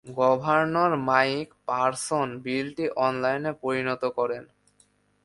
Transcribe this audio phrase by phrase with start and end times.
[0.05, 4.43] Governor Mike Parson বিলটি আইনে পরিণত করেন।